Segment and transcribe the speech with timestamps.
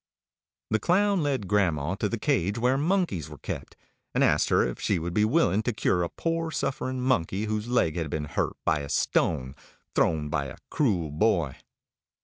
[0.71, 3.75] ]The Clown led grandma to the cage where monkeys were kept,
[4.15, 7.67] and asked her if she would be willing to cure a poor suffering monkey whose
[7.67, 9.53] leg had been hurt by a stone
[9.93, 11.55] thrown by a cruel boy.